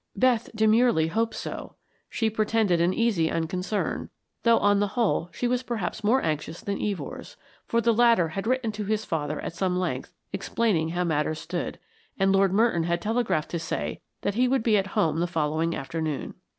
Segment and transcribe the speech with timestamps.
[0.15, 1.75] Beth demurely hoped so;
[2.09, 4.09] she pretended an easy unconcern,
[4.41, 7.35] though, on the whole, she was perhaps more anxious than Evors,
[7.67, 11.77] for the latter had written to his father at some length explaining how matters stood,
[12.17, 15.75] and Lord Merton had telegraphed to say that he would be at home the following
[15.75, 16.33] afternoon.